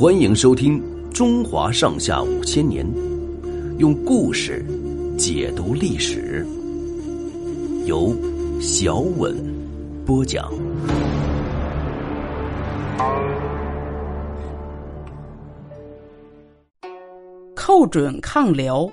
[0.00, 0.80] 欢迎收听
[1.12, 2.86] 《中华上下五千年》，
[3.76, 4.64] 用故事
[5.18, 6.42] 解读历史，
[7.84, 8.16] 由
[8.62, 9.36] 小稳
[10.06, 10.50] 播讲。
[17.54, 18.90] 寇准抗辽，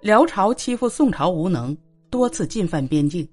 [0.00, 1.76] 辽朝欺负宋朝无能，
[2.10, 3.28] 多次进犯边境。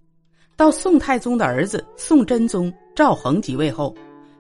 [0.56, 3.94] 到宋太宗的儿子宋真宗赵恒即位后，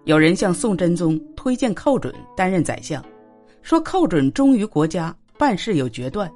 [0.05, 3.05] 有人向宋真宗推荐寇准担任宰相，
[3.61, 6.27] 说寇准忠于国家，办事有决断。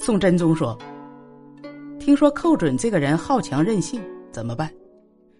[0.00, 0.76] 宋真宗说
[2.00, 4.68] ：“听说寇准这个人好强任性，怎么办？”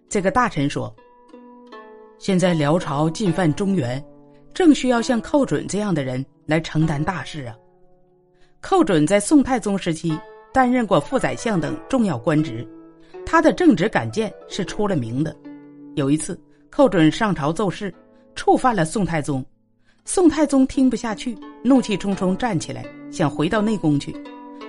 [0.09, 0.95] 这个大臣说
[2.21, 4.01] ：“现在辽朝进犯中原，
[4.55, 7.57] 正需要像寇准这样的人来承担大事啊。”
[8.63, 10.17] 寇准在宋太宗时期
[10.53, 12.65] 担任过副宰相等重要官职。
[13.27, 15.35] 他的正直敢谏是出了名的。
[15.97, 17.93] 有一次，寇准上朝奏事，
[18.39, 19.45] 触犯了宋太宗。
[20.05, 24.15] 宋太宗听不下去，怒气冲冲站起来，想回到内宫去。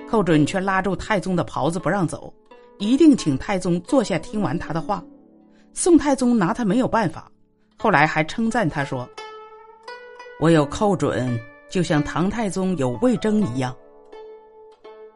[0.08, 2.34] 寇准却拉住太宗的袍子不让走，
[2.78, 5.00] 一定请太宗坐下听完他的话。
[5.72, 7.30] 宋太宗拿他没有办法，
[7.78, 9.08] 后来还称赞他说
[10.40, 11.38] ：“我有寇准，
[11.70, 13.72] 就像唐太宗有魏征一样。”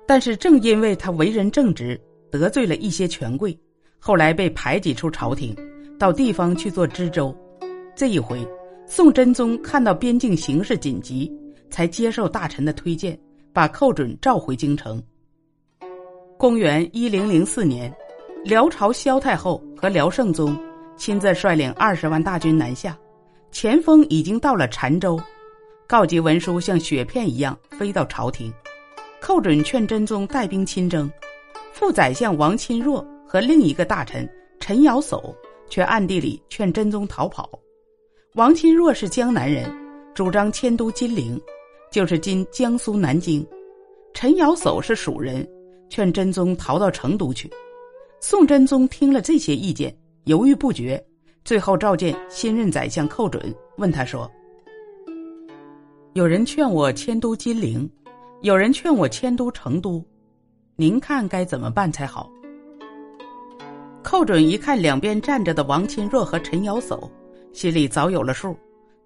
[0.06, 2.00] 但是正因为他为人正直。
[2.30, 3.56] 得罪了一些权贵，
[4.00, 5.56] 后来被排挤出朝廷，
[5.96, 7.32] 到地方去做知州。
[7.96, 8.44] 这一回，
[8.86, 11.30] 宋真宗看到边境形势紧急，
[11.70, 13.16] 才接受大臣的推荐，
[13.52, 15.00] 把寇准召回京城。
[16.36, 17.94] 公元一零零四年，
[18.44, 20.58] 辽朝萧太后和辽圣宗
[20.96, 22.98] 亲自率领二十万大军南下，
[23.52, 25.16] 前锋已经到了澶州，
[25.86, 28.52] 告急文书像雪片一样飞到朝廷。
[29.20, 31.08] 寇准劝真宗带兵亲征。
[31.72, 34.28] 副宰相王钦若和另一个大臣
[34.60, 35.34] 陈尧叟
[35.68, 37.48] 却暗地里劝真宗逃跑。
[38.34, 39.72] 王钦若是江南人，
[40.12, 41.40] 主张迁都金陵，
[41.92, 43.46] 就是今江苏南京；
[44.12, 45.48] 陈尧叟是蜀人，
[45.88, 47.48] 劝真宗逃到成都去。
[48.18, 51.00] 宋真宗听了这些意见，犹豫不决，
[51.44, 54.28] 最后召见新任宰相寇准，问他说
[56.14, 57.88] ：“有人劝我迁都金陵，
[58.42, 60.04] 有人劝我迁都成都。”
[60.74, 62.28] 您看该怎么办才好？
[64.02, 67.08] 寇准一看两边站着的王钦若和陈尧叟，
[67.54, 68.54] 心里早有了数。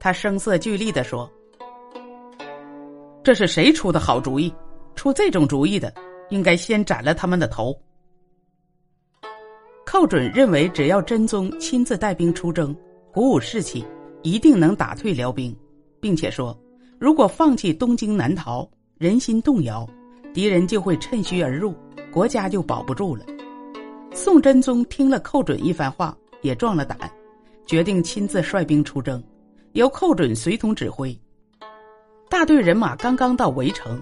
[0.01, 1.31] 他声色俱厉的说
[3.23, 4.53] ：“这是谁出的好主意？
[4.97, 5.93] 出这种主意的，
[6.31, 7.79] 应该先斩了他们的头。”
[9.85, 12.75] 寇准认为，只要真宗亲自带兵出征，
[13.13, 13.85] 鼓舞士气，
[14.23, 15.55] 一定能打退辽兵，
[16.01, 16.59] 并且说，
[16.99, 19.87] 如果放弃东京南逃，人心动摇。
[20.33, 21.75] 敌人就会趁虚而入，
[22.13, 23.25] 国家就保不住了。
[24.15, 26.99] 宋真宗听了寇准一番话，也壮了胆，
[27.69, 29.23] 决定亲自率兵出征，
[29.73, 31.15] 由寇准随同指挥。
[32.31, 34.01] 大队人马刚刚到围城，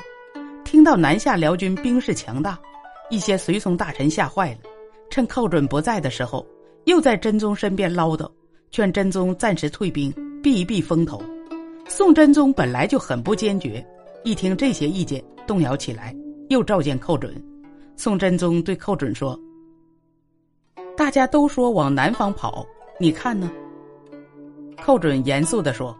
[0.65, 2.56] 听到南下辽军兵势强大，
[3.10, 4.59] 一些随从大臣吓坏了，
[5.10, 6.47] 趁寇准不在的时候，
[6.84, 8.31] 又在真宗身边唠叨，
[8.71, 11.21] 劝真宗暂时退兵，避一避风头。
[11.88, 13.84] 宋真宗本来就很不坚决。
[14.22, 16.15] 一听这些意见，动摇起来，
[16.50, 17.34] 又召见寇准。
[17.97, 19.37] 宋真宗对寇准说
[20.97, 22.65] ：“大家都说往南方跑，
[22.99, 23.51] 你看呢？”
[24.83, 25.97] 寇准严肃的说：“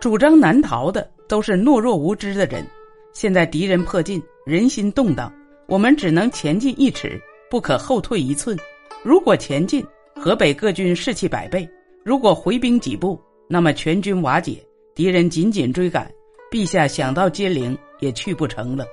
[0.00, 2.64] 主张南逃的都是懦弱无知的人。
[3.12, 5.32] 现在敌人迫近，人心动荡，
[5.66, 7.20] 我们只能前进一尺，
[7.50, 8.56] 不可后退一寸。
[9.02, 11.66] 如果前进，河北各军士气百倍；
[12.04, 14.64] 如果回兵几步，那么全军瓦解，
[14.94, 16.10] 敌人紧紧追赶。”
[16.48, 18.86] 陛下想到金陵也去不成了。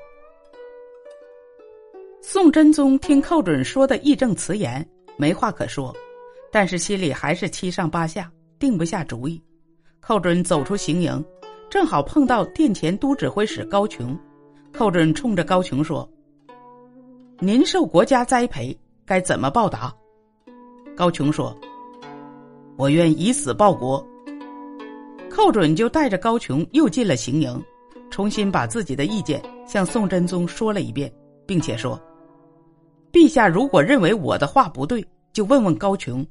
[2.20, 4.86] 宋真宗听寇准说的义正辞严，
[5.18, 5.96] 没话可说，
[6.54, 9.42] 但是心里还是七上八下，定不下主意。
[10.00, 11.26] 寇准走出行营，
[11.68, 14.16] 正好碰到殿前都指挥使高琼。
[14.72, 16.08] 寇准冲着高琼说
[17.42, 19.92] ：“您受国家栽培，该怎么报答？”
[20.96, 21.58] 高琼说
[22.78, 24.06] ：“我愿以死报国。”
[25.32, 27.60] 寇准就带着高琼又进了行营，
[28.12, 31.12] 重新把自己的意见向宋真宗说了一遍，
[31.48, 32.00] 并且说
[33.12, 35.04] ：“陛下如果认为我的话不对，
[35.34, 36.24] 就问问高琼。”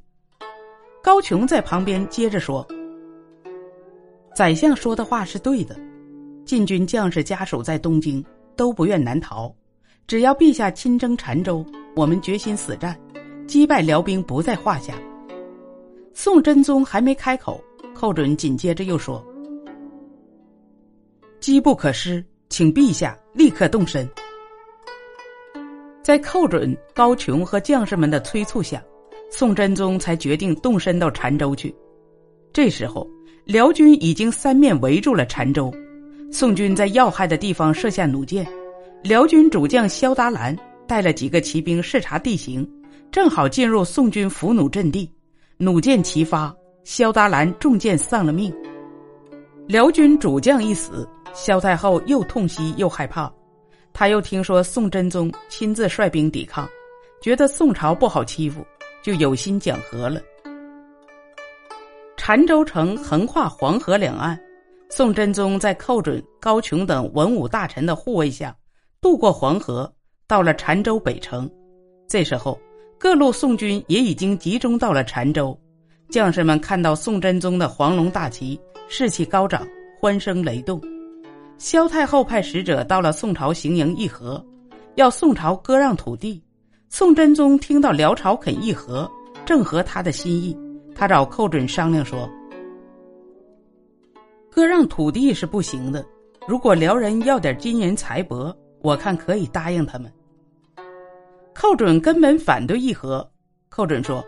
[1.02, 2.64] 高琼在旁边接着说
[4.37, 5.76] ：“宰相说的话是对的，
[6.44, 9.52] 禁军将士家属在东京都不愿南逃，
[10.06, 11.66] 只要陛下亲征澶州，
[11.96, 12.96] 我们决心死战，
[13.49, 14.94] 击败辽兵不在话下。”
[16.14, 17.60] 宋真宗还没开口。
[17.94, 19.22] 寇准紧接着又说
[21.40, 24.08] ：“机不可失，请陛下立刻动身。”
[26.02, 28.82] 在寇准、高琼和将士们的催促下，
[29.34, 31.75] 宋真宗才决定动身到澶州去。
[32.52, 33.08] 这时候，
[33.46, 35.73] 辽军已经三面围住了澶州，
[36.31, 38.46] 宋军在要害的地方设下弩箭，
[39.02, 40.55] 辽军主将萧达兰
[40.87, 42.69] 带了几个骑兵视察地形，
[43.11, 45.11] 正好进入宋军伏弩阵地，
[45.56, 48.55] 弩箭齐发，萧达兰中箭丧了命。
[49.67, 53.32] 辽军主将一死，萧太后又痛惜又害怕，
[53.94, 56.69] 他又听说宋真宗亲自率兵抵抗，
[57.23, 58.62] 觉得宋朝不好欺负，
[59.02, 60.20] 就有心讲和了。
[62.16, 64.38] 澶州城横跨黄河两岸，
[64.88, 68.56] 宋真宗在寇准、高琼等文武大臣的护卫下，
[69.00, 69.93] 渡过黄河，
[70.28, 71.50] 到了澶州北城。
[72.06, 72.56] 这时候，
[72.99, 75.58] 各路宋军也已经集中到了澶州，
[76.10, 79.66] 将士们看到宋真宗的黄龙大旗，士气高涨，
[80.00, 80.81] 欢声雷动。
[81.58, 84.44] 萧太后派使者到了宋朝行营议和，
[84.94, 86.40] 要宋朝割让土地。
[86.94, 89.10] 宋真宗听到辽朝肯议和，
[89.46, 90.54] 正合他的心意。
[90.94, 92.28] 他找寇准商量说
[94.52, 96.04] ：“割让土地是不行的，
[96.46, 100.12] 如果辽人要点金银财帛，我看可以答应他们。”
[101.56, 103.26] 寇准根本反对议和。
[103.70, 104.22] 寇准说：“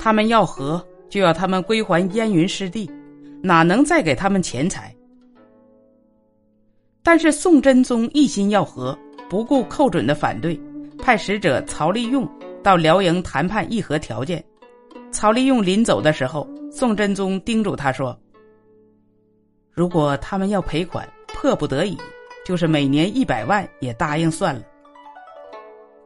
[0.00, 2.90] 他们要和，就要他们归还燕云失地，
[3.42, 4.96] 哪能再给他们钱财？”
[7.04, 8.98] 但是宋真宗一心要和，
[9.30, 10.60] 不顾寇准的反对，
[10.98, 12.28] 派使者曹利用。
[12.62, 14.44] 到辽营谈判议和条件，
[15.10, 18.14] 曹利用临走的时候，宋真宗叮嘱他说
[19.72, 21.96] ：“如果他们要赔款，迫不得已，
[22.44, 24.60] 就是每年一百万也答应算了。”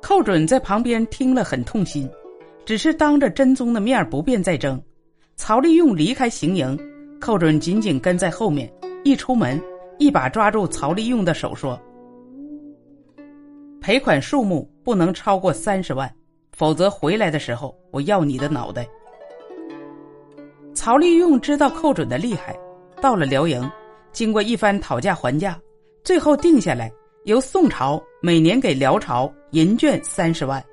[0.01, 2.09] 寇准在旁边听了很痛心，
[2.65, 4.81] 只是当着真宗的面不便再争。
[5.35, 6.79] 曹利用离开行营，
[7.21, 8.73] 寇准紧紧跟在后面，
[9.03, 9.61] 一出门，
[9.99, 11.77] 一把抓住曹利用的手说
[13.85, 16.11] ：“赔款数目不能超过三十万。”
[16.57, 18.89] 否则回来的时候，我要你的脑袋。
[20.73, 22.57] 曹利用知道寇准的厉害，
[23.03, 23.71] 到了辽营，
[24.11, 25.61] 经过一番讨价还价，
[26.03, 26.91] 最后定下来，
[27.25, 30.65] 由宋朝每年给辽朝银券三十万。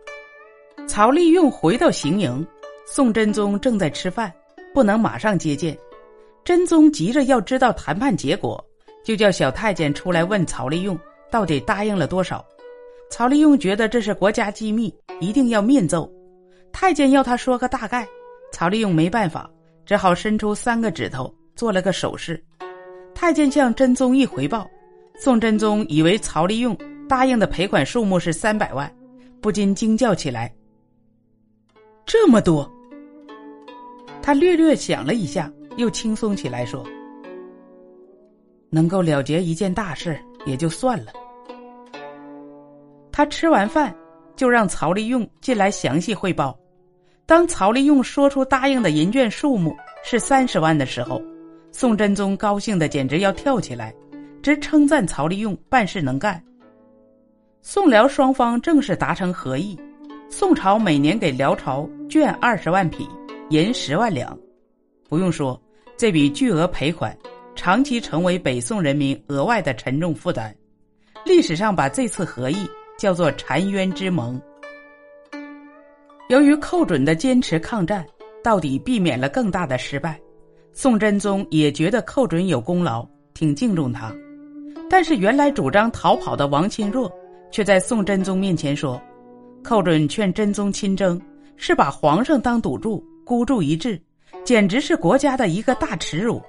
[0.87, 2.47] 曹利用回到行营，
[2.85, 4.31] 宋真宗正在吃饭，
[4.73, 5.77] 不能马上接见。
[6.45, 8.63] 真宗急着要知道谈判结果，
[9.03, 10.97] 就叫小太监出来问曹利用
[11.29, 12.45] 到底答应了多少。
[13.11, 16.09] 曹利用觉得这是国家机密，一定要面奏。
[16.71, 18.07] 太监要他说个大概，
[18.53, 19.51] 曹利用没办法，
[19.85, 22.41] 只好伸出三个指头做了个手势。
[23.13, 24.65] 太监向真宗一回报，
[25.19, 26.75] 宋真宗以为曹利用
[27.09, 28.89] 答应的赔款数目是三百万，
[29.41, 30.51] 不禁惊叫起来
[32.07, 32.67] ：“这么多！”
[34.23, 36.81] 他略略想了一下，又轻松起来说
[38.71, 41.11] ：“能够了结一件大事，也就算了。”
[43.21, 43.95] 他吃完饭，
[44.35, 46.57] 就让曹利用进来详细汇报。
[47.27, 51.21] 当曹利用说出答应的银券数目是三十万的时候，
[51.71, 53.93] 宋真宗高兴的简直要跳起来，
[54.41, 56.43] 直称赞曹利用办事能干。
[57.61, 59.79] 宋辽双方正式达成合议，
[60.27, 63.07] 宋朝每年给辽朝绢二十万匹，
[63.51, 64.35] 银十万两。
[65.07, 65.61] 不用说，
[65.95, 67.15] 这笔巨额赔款，
[67.55, 70.51] 长期成为北宋人民额外的沉重负担。
[71.23, 72.67] 历史上把这次合议。
[73.01, 74.39] 叫做澶渊之盟。
[76.29, 78.05] 由于寇准的坚持抗战，
[78.43, 80.21] 到底避免了更大的失败。
[80.71, 83.03] 宋真宗也觉得寇准有功劳，
[83.33, 84.13] 挺敬重他。
[84.87, 87.11] 但是原来主张逃跑的王钦若，
[87.49, 89.01] 却在宋真宗面前说
[89.65, 91.19] ：“寇准劝真宗亲征，
[91.55, 93.99] 是把皇上当赌注，孤注一掷，
[94.43, 96.39] 简直是国家的一个大耻辱。”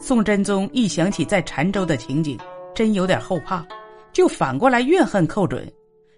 [0.00, 2.36] 宋真宗一想起在澶州的情景，
[2.74, 3.64] 真有点后怕。
[4.18, 5.64] 就反过来怨恨寇准，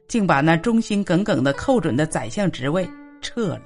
[0.08, 2.88] 竟把那忠心耿耿的寇准的宰相职位
[3.20, 3.60] 撤了。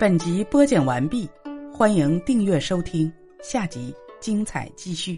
[0.00, 1.30] 本集播讲完毕，
[1.72, 3.08] 欢迎订阅收听，
[3.40, 5.16] 下集精彩继续。